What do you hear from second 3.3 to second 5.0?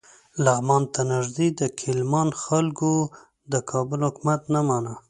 د کابل حکومت نه مانه.